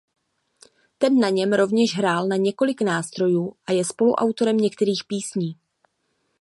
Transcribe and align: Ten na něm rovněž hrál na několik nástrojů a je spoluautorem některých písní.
Ten 0.97 1.19
na 1.19 1.29
něm 1.29 1.53
rovněž 1.53 1.95
hrál 1.95 2.27
na 2.27 2.35
několik 2.35 2.81
nástrojů 2.81 3.55
a 3.65 3.71
je 3.71 3.85
spoluautorem 3.85 4.57
některých 4.57 5.03
písní. 5.07 5.55